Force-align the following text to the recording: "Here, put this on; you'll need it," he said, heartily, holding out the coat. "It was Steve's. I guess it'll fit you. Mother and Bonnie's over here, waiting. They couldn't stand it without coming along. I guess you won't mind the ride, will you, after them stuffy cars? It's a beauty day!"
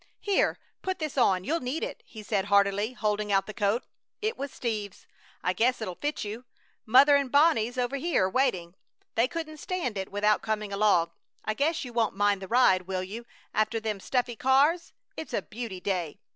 "Here, 0.19 0.57
put 0.81 0.97
this 0.97 1.15
on; 1.15 1.43
you'll 1.43 1.59
need 1.59 1.83
it," 1.83 2.01
he 2.07 2.23
said, 2.23 2.45
heartily, 2.45 2.93
holding 2.93 3.31
out 3.31 3.45
the 3.45 3.53
coat. 3.53 3.83
"It 4.19 4.35
was 4.35 4.51
Steve's. 4.51 5.05
I 5.43 5.53
guess 5.53 5.79
it'll 5.79 5.93
fit 5.93 6.23
you. 6.23 6.45
Mother 6.87 7.15
and 7.15 7.31
Bonnie's 7.31 7.77
over 7.77 7.95
here, 7.97 8.27
waiting. 8.27 8.73
They 9.13 9.27
couldn't 9.27 9.57
stand 9.57 9.99
it 9.99 10.11
without 10.11 10.41
coming 10.41 10.73
along. 10.73 11.11
I 11.45 11.53
guess 11.53 11.85
you 11.85 11.93
won't 11.93 12.15
mind 12.15 12.41
the 12.41 12.47
ride, 12.47 12.87
will 12.87 13.03
you, 13.03 13.27
after 13.53 13.79
them 13.79 13.99
stuffy 13.99 14.35
cars? 14.35 14.91
It's 15.15 15.35
a 15.35 15.43
beauty 15.43 15.79
day!" 15.79 16.17